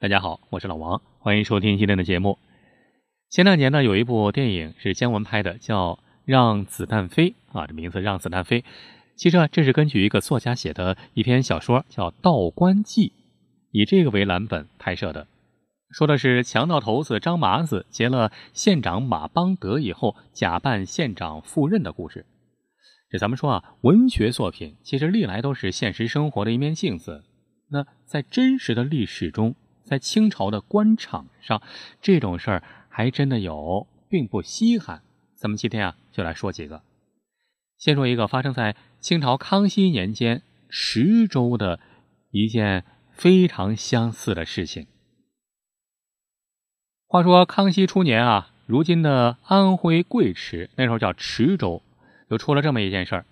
[0.00, 2.38] 大家好，我是老王，欢迎收听今天的节目。
[3.28, 5.92] 前两年呢，有一部电影是姜文拍的，叫
[6.24, 8.62] 《让子弹飞》啊，这名字《让子弹飞》。
[9.14, 13.08] 其实啊，这是根据一个作家写的一篇小说，叫《道观记》，
[13.72, 15.26] 以这个为蓝本拍摄的。
[15.90, 22.24] 说的是强盗头子张麻子劫了县长马邦德以后，假扮县长赴任的故事。
[23.10, 27.22] 这咱们说啊，文学作品其实历来都是现实生活的一面镜子。
[27.68, 29.54] 那在真实的历史中，
[29.90, 31.60] 在清朝的官场上，
[32.00, 35.02] 这种事儿还真的有，并不稀罕。
[35.34, 36.82] 咱们今天啊，就来说几个。
[37.76, 41.80] 先说一个发生在清朝康熙年间池州的
[42.30, 44.86] 一件非常相似的事情。
[47.08, 51.82] 话说康熙初年啊，如今的安徽贵池，那时候叫池州，
[52.30, 53.26] 就出了这么一件事儿。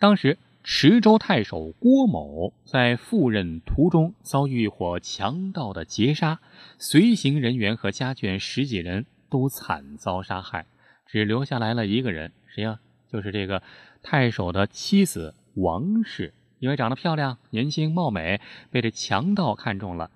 [0.00, 0.36] 当时。
[0.64, 6.40] 池州太守郭某在赴任途中遭遇一伙强盗的劫杀，
[6.78, 10.66] 随行人员和家眷十几人都惨遭杀害，
[11.06, 12.78] 只留下来了一个人，谁呀？
[13.10, 13.62] 就是这个
[14.02, 18.40] 太守的妻子王氏，因为长得漂亮、年轻貌美，
[18.70, 20.10] 被这强盗看中了。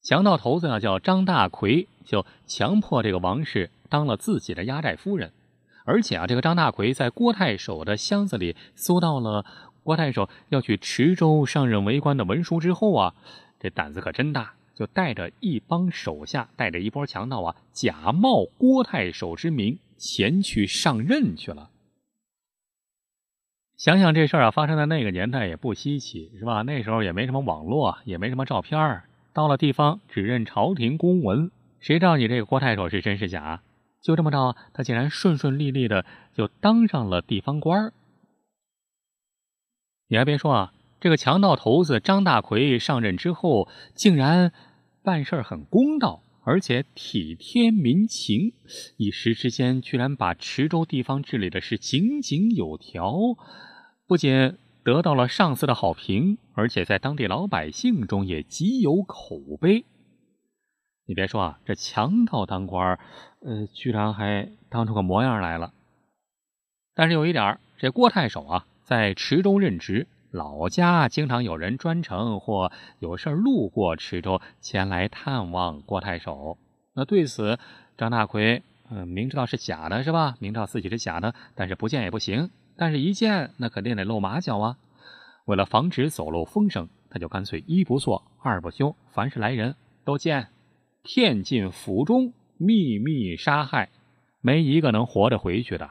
[0.00, 5.32] 强盗头子呢叫张大奎，就强迫这个王氏当了自己的压寨夫人。
[5.88, 9.46] 而且啊，这个张大奎在郭太守的箱子里搜到了
[9.82, 13.14] 郭太守要去池州上任为官的文书之后啊，
[13.58, 21.70] 这胆子可真大，就带着一帮手下，带着一波强盗啊，假冒郭太守之名前去上任去了。
[23.78, 26.60] 想想这事儿啊，发生在那个年代也不稀奇，是吧？
[26.60, 33.62] 那时候也没什么网络，也没什么照片到了地方只认朝廷公文，谁知道你这个郭太守是真是假？
[34.00, 36.04] 就这么着，他竟然顺顺利利的
[36.34, 37.92] 就当上了地方官儿。
[40.08, 44.52] 你还别说啊，这个强盗头子张大奎上任之后，竟然
[45.02, 48.54] 办事很公道，而且体贴民情，
[48.96, 53.14] 一时之间居然把池州地方治理的是井井有条，
[54.06, 59.84] 不仅得到了上司的好评，而且在当地老百姓中也极有口碑。
[61.08, 62.98] 你别说啊，这强盗当官
[63.40, 65.72] 呃，居然还当出个模样来了。
[66.94, 76.58] 但是有一点这郭太守啊，在池州任职，老家经常有人专程或有事路过池州，前来探望郭太守。
[76.92, 77.58] 那对此，
[77.96, 80.36] 张大奎，嗯，明知道是假的，是吧？
[80.40, 82.50] 明知道自己是假的，但是不见也不行。
[82.76, 84.76] 但是一见，那肯定得露马脚啊。
[85.46, 89.74] 为了防止走漏风声，他就干脆一不做二不休，凡是来人
[90.04, 90.48] 都见。
[91.02, 93.90] 骗进府中，秘密杀害，
[94.40, 95.90] 没一个能活着回去的。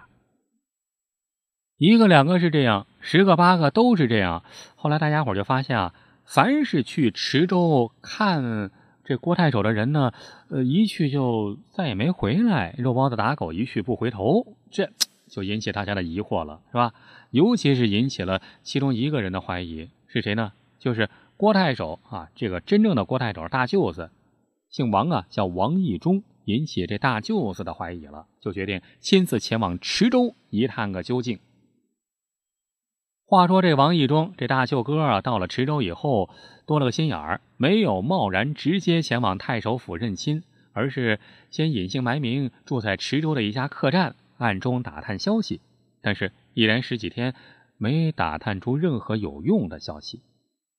[1.78, 4.44] 一个两个是这样，十个八个都是这样。
[4.76, 5.94] 后来大家伙就发现啊，
[6.26, 8.72] 凡是去池州看
[9.04, 10.12] 这郭太守的人呢，
[10.50, 14.90] 呃，一去就再也没回来，肉包子打狗，一去不回头，这
[15.30, 16.94] 就引起大家的疑惑了，是吧？
[17.32, 20.54] 尤其是引起了其中一个人的怀疑，是谁呢？
[20.80, 24.10] 就是郭太守啊，这个真正的郭太守大舅子。
[24.70, 31.40] 姓王啊，叫王义忠，引起这大舅子的怀疑了，就决定亲自前往池州一探个究竟。
[33.26, 36.30] 话说这王义忠，这大舅哥啊，到了池州以后，
[36.66, 41.20] 多了个心眼儿，没有贸然直接前往太守府认亲，而是
[41.50, 45.60] 先隐姓埋名住在池州的一家客栈，暗中打探消息。
[46.02, 47.34] 但是，一连十几天，
[47.78, 50.22] 没打探出任何有用的消息。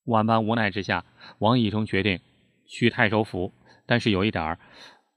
[0.05, 1.05] 万般无奈之下，
[1.39, 2.21] 王义忠决定
[2.67, 3.53] 去太守府。
[3.89, 4.59] 但是有一点儿，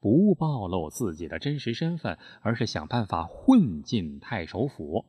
[0.00, 5.04] 不暴露自己的真实身份，而是想办法混进太守府。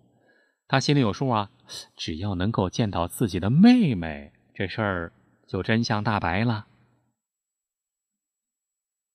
[0.68, 1.50] 他心里有数啊，
[1.96, 5.14] 只要能够见到自己的妹妹，这事儿
[5.48, 6.68] 就真相大白了。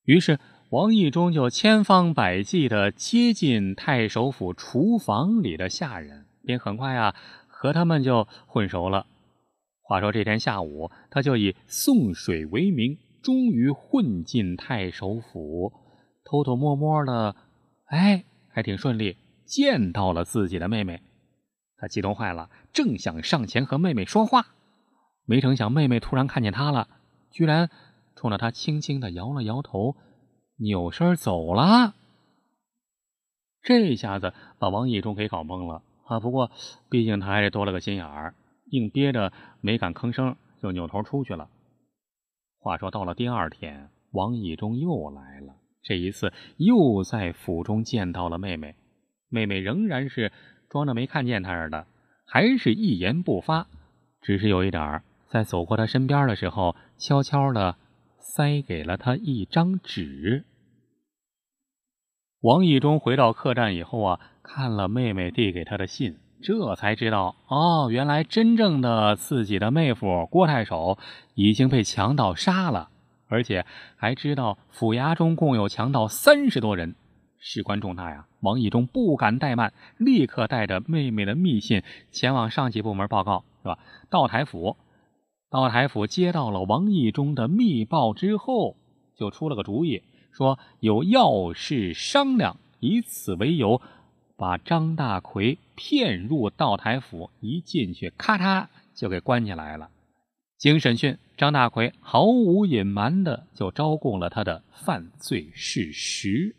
[0.05, 7.15] 于是王义忠就千方百计的接近太守府厨房里的下人，并很快啊
[7.47, 9.07] 和他们就混熟了。
[9.83, 12.99] 话说这天下午，他就以送水为名。
[13.29, 15.71] 终于混进太守府，
[16.25, 17.37] 偷偷摸摸的，
[17.85, 21.03] 哎，还挺顺利，见到了自己的妹妹。
[21.77, 24.47] 他激动坏了，正想上前和妹妹说话，
[25.27, 26.89] 没成想妹妹突然看见他了，
[27.31, 27.69] 居然
[28.17, 29.95] 冲着他轻轻的摇了摇头，
[30.57, 31.95] 扭身走了。
[33.61, 36.19] 这下子把王义忠给搞懵了啊！
[36.19, 36.51] 不过
[36.89, 38.35] 毕竟他还是多了个心眼儿，
[38.71, 41.51] 硬憋着没敢吭声，就扭头出去了。
[42.59, 45.55] 话说到了第二天，王以忠又来了。
[45.83, 48.75] 这一次又在府中见到了妹妹，
[49.29, 50.33] 妹妹仍然是
[50.69, 51.87] 装着没看见他似的，
[52.27, 53.69] 还是一言不发。
[54.21, 57.77] 只是有一点儿在走过他身边的时候，悄悄的
[58.19, 60.45] 塞给了他一张纸。
[62.41, 70.97] 王以忠回到客栈以后啊，看了妹妹递给他的信，这才知道哦，原来真正的自己的妹夫郭太守
[71.35, 72.91] 已经被强盗杀了，
[73.27, 76.95] 而且还知道府衙中共有强盗三十多人，
[77.39, 78.27] 事关重大呀！
[78.41, 81.83] 王义忠不敢怠慢，立刻带着妹妹的密信
[82.13, 83.79] 前往上级部门报告，是吧？
[84.09, 84.77] 道台府，
[85.51, 88.77] 道台府接到了王义忠的密报之后，
[89.17, 90.03] 就出了个主意。
[90.31, 93.81] 说有要事商量，以此为由，
[94.39, 99.91] 把张大奎骗入道台府，一进去，咔嚓就给关起来了。
[100.57, 106.55] 经审讯，张大奎毫无隐瞒的就招供了他的犯罪事实。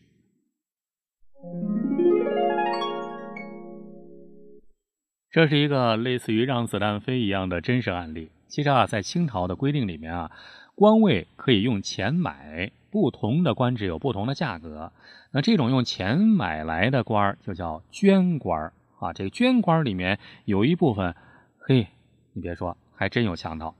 [5.31, 8.29] 这是一个类似于让子弹飞一样的真实案例。
[8.49, 10.29] 其实啊，在清朝的规定里面啊，
[10.75, 12.73] 官位可以用钱买。
[12.91, 14.91] 不同的官职有不同的价格，
[15.31, 19.13] 那这种用钱买来的官就叫捐官啊。
[19.13, 21.15] 这个捐官里面有一部分，
[21.59, 21.87] 嘿，
[22.33, 23.75] 你别说，还真有强盗。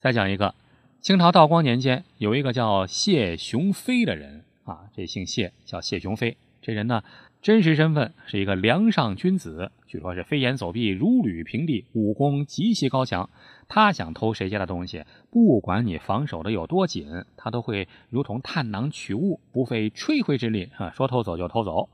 [0.00, 0.54] 再讲一个，
[1.00, 6.36] 清朝道光年间有一个叫谢雄飞的人啊，这姓谢，叫谢雄飞。
[6.64, 7.04] 这人呢，
[7.42, 13.28] 真实身份是一个梁上君子，据说是飞檐走壁，如履平地，武功极其高强。
[13.68, 21.90] 他想偷谁家的东西，不管你防守的有多紧，他都会如同探囊取物，不费吹灰之力，哈，说偷走就偷走。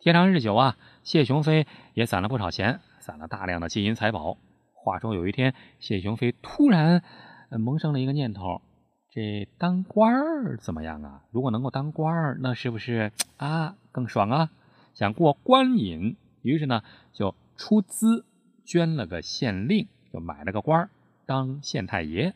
[0.00, 4.38] 天长日久啊，谢雄飞也攒了不少钱，攒了大量的金银财宝。
[4.74, 7.04] 话说有一天，谢雄飞突然
[7.50, 8.60] 萌生了一个念头：
[9.12, 11.24] 这当官儿怎么样啊？
[11.32, 14.50] 如果能够当官儿，那是不是啊更爽啊？
[14.94, 18.24] 想过官瘾，于是呢就出资
[18.64, 20.90] 捐了个县令，就买了个官儿。
[21.26, 22.34] 当县太爷，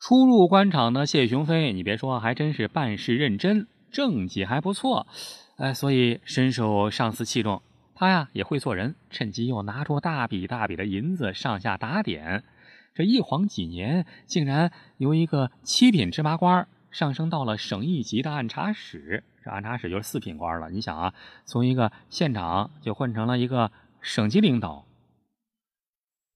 [0.00, 5.06] 初入官场的谢雄飞，你别说，还真是办事认真，政绩还不错，
[5.56, 7.62] 哎，所以深受上司器重。
[7.94, 12.42] 他呀也会做人，趁机又拿出大笔大笔的银子上下打点。
[12.98, 19.22] 这一晃几年，竟然由一个七品芝麻官上升到了省一级的按察使。
[19.44, 20.68] 这按察使就是四品官了。
[20.70, 21.14] 你想啊，
[21.44, 24.84] 从一个县长就混成了一个省级领导。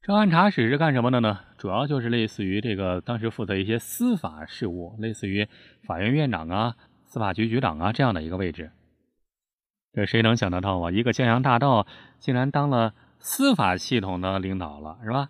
[0.03, 1.41] 这按察使是干什么的呢？
[1.59, 5.49] 主要就是类似于这个当时负责一些司法事务，类似于
[5.83, 6.77] 法院院长啊、
[7.07, 8.71] 司法局局长啊这样的一个位置。
[9.93, 10.93] 这谁能想得到啊？
[10.93, 11.89] 一个江洋大盗
[12.21, 15.29] 竟然当了司法系统的领导了，是吧？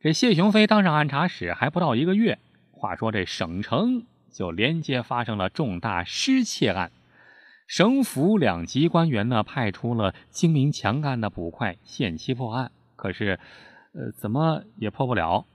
[0.00, 2.38] 这谢雄飞当上按察使还不到一个月，
[2.70, 6.92] 话说这省城就连接发生了重大失窃案，
[7.66, 13.38] 省府两级官员呢派出了精明强干的捕快，限期破案，可是。
[13.98, 15.46] 呃，怎么也破不了。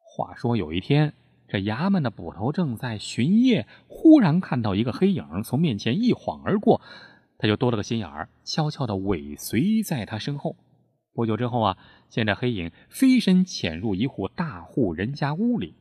[0.00, 1.12] 话说有一天，
[1.46, 6.80] 这衙门的捕头正在巡夜，忽然看到一个黑影从面前一晃而过，
[7.36, 10.56] 他就多了个心眼儿，悄悄地尾随在他身后。
[11.16, 11.78] 不久之后啊，
[12.10, 15.74] 见这黑影飞身潜入一户大户人家屋里，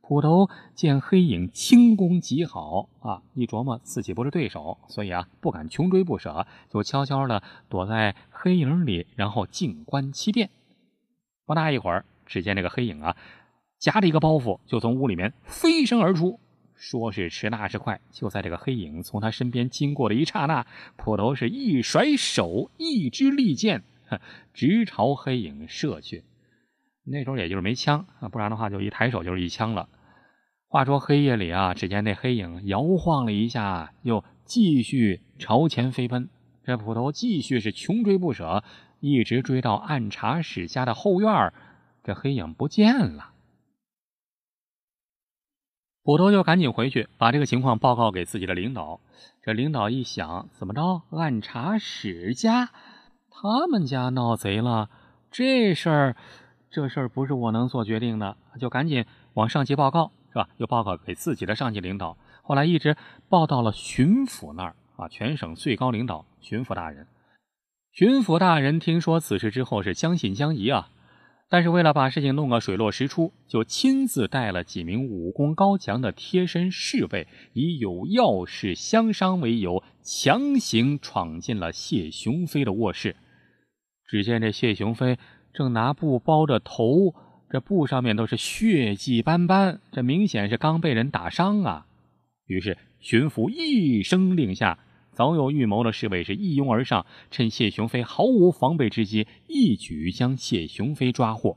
[0.00, 10.50] 捕头见黑影轻功极好啊，一琢磨自己不是对手，所以啊不敢穷追不舍，就悄悄地躲在黑影里，然后静观其变。
[11.44, 13.16] 不大一会儿，只见这个黑影啊，
[13.80, 16.38] 夹着一个包袱就从屋里面飞身而出。
[16.76, 20.64] 说是迟，那是快，就在这个黑影从他身边经过的一刹那，
[20.96, 23.82] 捕头是一甩手，一支利箭，
[24.54, 26.24] 直朝黑影射去。
[27.04, 29.88] 那时候也就是没枪啊，不然的话就一抬手就是一枪了。
[30.68, 36.28] 话说黑夜里啊，只见那黑影摇晃了一下，又继续朝前飞奔。
[36.64, 38.64] 这捕头继续是穷追不舍。
[38.98, 41.52] 一直追到按察使家的后院
[42.02, 43.34] 这黑影不见了。
[46.02, 49.00] 捕头就赶紧回去把这个情况报告给自己的领导。
[49.42, 51.02] 这领导一想，怎么着？
[51.10, 52.70] 按察使家，
[53.38, 54.88] 他们家闹贼了？
[55.30, 56.16] 这事儿，
[56.70, 60.48] 这事儿不是我能做决定的，就赶紧往上级报告，是吧？
[60.56, 62.16] 又报告给自己的上级领导。
[62.42, 62.96] 后来一直
[63.28, 67.06] 报到了巡抚那儿啊，全省最高领导巡抚大人。
[67.92, 70.88] 巡抚大人听说此事之后是将信将疑啊，
[71.50, 83.14] 但是为了把事情弄个水落石出，就亲自带了几名武功高强的贴身侍卫，以有要事相商为由，强行闯进了谢雄飞的卧室。
[84.06, 85.18] 只见这谢雄飞
[85.52, 87.14] 正拿布包着头，
[87.50, 91.86] 这布上面都是血迹斑斑，这明显是刚被人打伤啊。
[92.46, 94.78] 于是巡抚一声令下。
[95.12, 101.56] 早有预谋的侍卫是一拥而上，趁谢雄飞毫无防备之机，一举将谢雄飞抓获。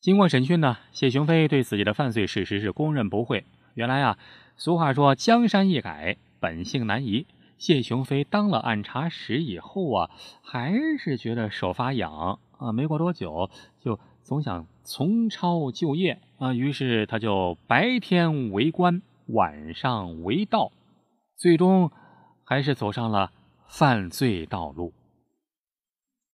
[0.00, 3.44] 经过审讯呢，谢雄飞对自己的犯罪事实是供认不讳。
[3.74, 4.18] 原来啊，
[4.56, 7.26] 俗话说江山易改，本性难移。
[7.58, 10.10] 谢雄飞当了按察使以后啊，
[10.42, 13.50] 还是觉得手发痒啊，没过多久
[13.80, 20.70] 就总想从超就业啊，于是他就白天为官，晚上为盗，
[21.36, 21.90] 最终
[22.44, 23.32] 还是走上了
[23.66, 24.92] 犯罪道路。